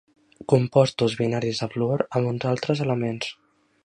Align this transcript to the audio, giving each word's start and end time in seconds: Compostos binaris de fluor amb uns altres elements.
Compostos 0.51 1.17
binaris 1.19 1.61
de 1.65 1.69
fluor 1.75 2.03
amb 2.21 2.31
uns 2.31 2.47
altres 2.53 2.81
elements. 2.87 3.29